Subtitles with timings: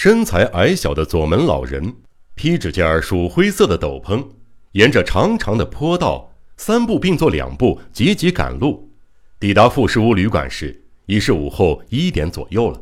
[0.00, 1.92] 身材矮小的左门老人，
[2.36, 4.24] 披着件鼠灰色的斗篷，
[4.70, 8.92] 沿着长长的坡道，三步并作两步，急急赶路。
[9.40, 12.80] 抵达富士屋旅馆时，已是午后一点左右了。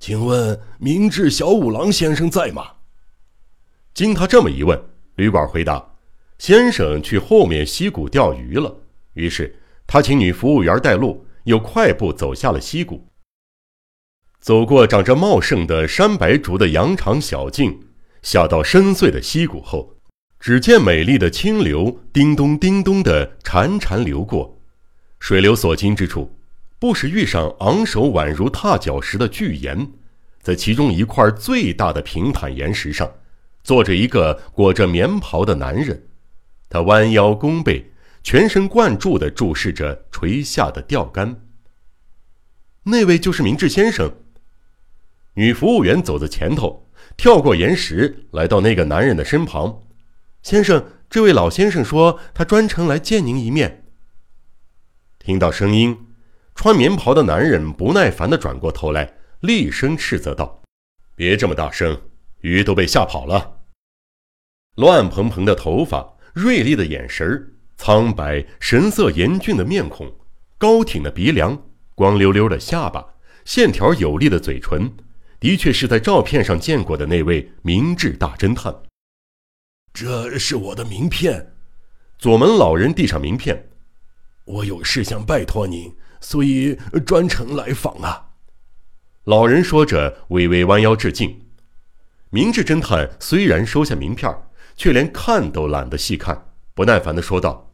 [0.00, 2.68] 请问明智小五郎先生在吗？
[3.94, 4.76] 经他这么一问，
[5.14, 5.92] 旅馆回答
[6.38, 8.76] ：“先生去后面溪谷钓鱼了。”
[9.14, 9.56] 于是
[9.86, 13.07] 他请女服务员带路，又快步走下了溪谷。
[14.40, 17.80] 走过长着茂盛的山白竹的羊肠小径，
[18.22, 19.96] 下到深邃的溪谷后，
[20.40, 24.60] 只见美丽的清流叮咚叮咚地潺潺流过。
[25.18, 26.38] 水流所经之处，
[26.78, 29.90] 不时遇上昂首宛如踏脚石的巨岩。
[30.40, 33.10] 在其中一块最大的平坦岩石上，
[33.64, 36.04] 坐着一个裹着棉袍的男人。
[36.70, 37.90] 他弯腰弓背，
[38.22, 41.42] 全神贯注地注视着垂下的钓竿。
[42.84, 44.10] 那位就是明智先生。
[45.38, 46.84] 女服务员走在前头，
[47.16, 49.84] 跳过岩石，来到那个男人的身旁。
[50.42, 53.84] 先生，这位老先生说他专程来见您一面。
[55.20, 55.96] 听到声音，
[56.56, 60.60] 穿棉袍的男人不耐烦地转过头来，厉声斥责道
[61.14, 61.96] ：“别这么大声，
[62.40, 63.60] 鱼都被吓跑了。”
[64.74, 70.12] 乱蓬蓬的头发，锐利的眼神，苍白神色严峻的面孔，
[70.58, 71.56] 高挺的鼻梁，
[71.94, 73.14] 光溜溜的下巴，
[73.44, 74.92] 线条有力的嘴唇。
[75.40, 78.74] 的确是在照片上见过的那位明智大侦探。
[79.92, 81.54] 这是我的名片。
[82.18, 83.68] 左门老人递上名片，
[84.44, 86.76] 我有事想拜托您，所以
[87.06, 88.30] 专程来访啊。
[89.24, 91.46] 老人说着，微微弯腰致敬。
[92.30, 94.36] 明智侦探虽然收下名片，
[94.74, 97.72] 却连看都懒得细看，不耐烦地说道：“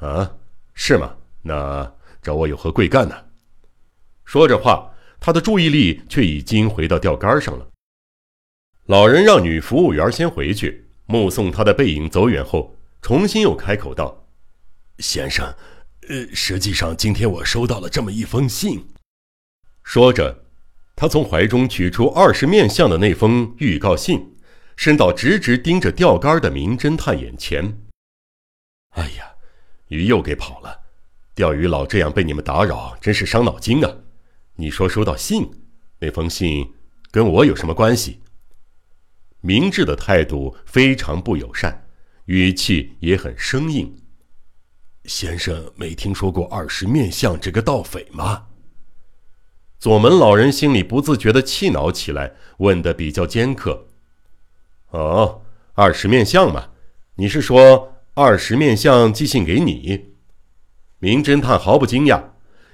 [0.00, 0.34] 啊，
[0.74, 1.14] 是吗？
[1.42, 3.14] 那找我有何贵干呢？”
[4.26, 4.92] 说着话。
[5.18, 7.68] 他的注意力却已经回到钓竿上了。
[8.86, 14.26] 老人让女服务员先回去，目送他的背影走远后，重新又开口道
[15.00, 15.52] ：“先生，
[16.08, 18.86] 呃，实际上今天我收到了这么一封信。”
[19.82, 20.44] 说着，
[20.94, 24.36] 他从怀中取出二十面相的那封预告信，
[24.76, 27.80] 伸到直直盯着钓竿的名侦探眼前。
[28.94, 29.32] “哎呀，
[29.88, 30.82] 鱼又给跑了！
[31.34, 33.92] 钓鱼老这样被你们打扰，真是伤脑筋啊！”
[34.56, 35.50] 你说收到信，
[36.00, 36.72] 那封信
[37.10, 38.20] 跟我有什么关系？
[39.40, 41.86] 明智的态度非常不友善，
[42.24, 43.94] 语气也很生硬。
[45.04, 48.46] 先生没听说过二十面相这个盗匪吗？
[49.78, 53.88] 左门老人心里不自觉的气恼起来，问的比较尖刻。
[54.88, 55.42] 哦，
[55.74, 56.70] 二十面相嘛，
[57.16, 60.14] 你是说二十面相寄信给你？
[60.98, 62.30] 名侦探毫不惊讶。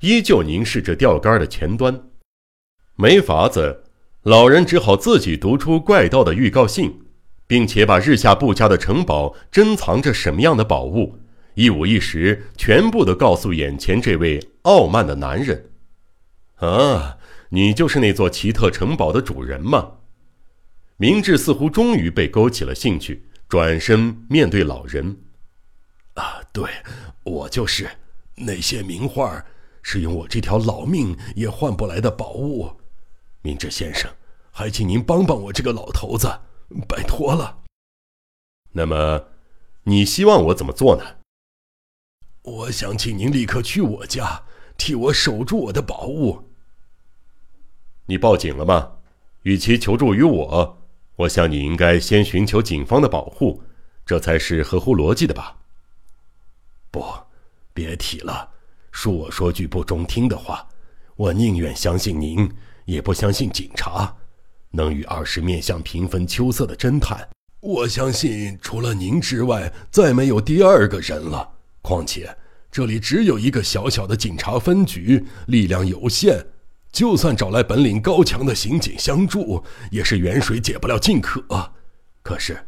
[0.00, 2.02] 依旧凝视着钓竿的前端，
[2.96, 3.84] 没法子，
[4.22, 7.00] 老人只好自己读出怪盗的预告信，
[7.46, 11.18] 并且把日下布家的城堡珍藏着什么样的宝物，
[11.54, 15.70] 一五一十全部都告诉眼前这位傲慢的男人。
[16.56, 17.18] 啊，
[17.50, 19.92] 你就是那座奇特城堡的主人吗？
[20.96, 25.18] 明智似乎终于被勾起了兴趣，转身面对老人。
[26.14, 26.64] 啊，对，
[27.22, 27.88] 我就是
[28.34, 29.44] 那些名画。
[29.88, 32.68] 是用我这条老命也换不来的宝物，
[33.42, 34.12] 明智先生，
[34.50, 36.26] 还请您帮帮我这个老头子，
[36.88, 37.62] 拜托了。
[38.72, 39.28] 那么，
[39.84, 41.18] 你希望我怎么做呢？
[42.42, 44.42] 我想请您立刻去我家，
[44.76, 46.50] 替我守住我的宝物。
[48.06, 48.94] 你报警了吗？
[49.42, 50.82] 与其求助于我，
[51.14, 53.62] 我想你应该先寻求警方的保护，
[54.04, 55.58] 这才是合乎逻辑的吧？
[56.90, 57.04] 不，
[57.72, 58.55] 别提了。
[58.96, 60.66] 恕我说句不中听的话，
[61.16, 62.50] 我宁愿相信您，
[62.86, 64.16] 也不相信警察。
[64.70, 67.28] 能与二十面相平分秋色的侦探，
[67.60, 71.46] 我相信除了您之外，再没有第二个人了。
[71.82, 72.34] 况且
[72.72, 76.46] 这里只有一个小小的警察分局，力量有限，
[76.90, 81.44] 就算找来本领高强的刑警相助，也是远水解不了近渴。
[82.22, 82.58] 可是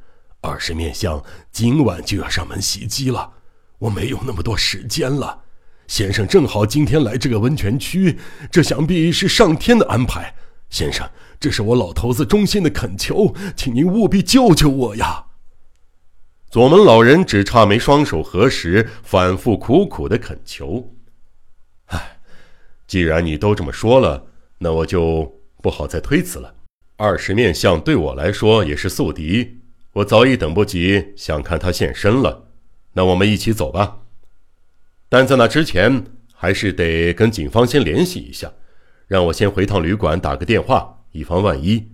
[0.42, 3.32] 二十面相今晚就要上门袭击了，
[3.78, 5.44] 我没有那么多时间了。
[5.88, 8.18] 先生正好今天来这个温泉区，
[8.52, 10.34] 这想必是上天的安排。
[10.68, 11.08] 先生，
[11.40, 15.24] 这是我老头子衷心的恳求，请您务必救救我呀！
[16.50, 20.94] 左门老人只差没双手合十，反复苦苦的恳求。
[21.86, 22.18] 唉，
[22.86, 24.26] 既然你都这么说了，
[24.58, 26.54] 那我就不好再推辞了。
[26.96, 29.60] 二十面相对我来说也是宿敌，
[29.94, 32.48] 我早已等不及想看他现身了。
[32.92, 34.00] 那我们一起走吧。
[35.08, 38.52] 但在那之前，还是得跟警方先联系一下，
[39.06, 41.90] 让我先回趟旅馆打个电话，以防万一。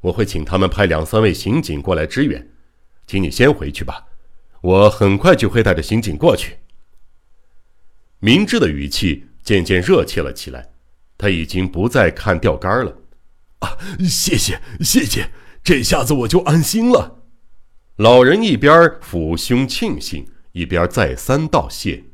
[0.00, 2.50] 我会请他们派两三位刑警过来支援，
[3.06, 4.06] 请你先回去吧，
[4.60, 6.56] 我很快就会带着刑警过去。”
[8.20, 10.70] 明智的语气渐渐热切了起来，
[11.18, 12.96] 他已经不再看钓竿了。
[13.58, 15.30] 啊，谢谢谢谢，
[15.62, 17.22] 这下子我就安心了。
[17.96, 18.72] 老人一边
[19.02, 22.04] 抚胸庆幸，一边再三道谢。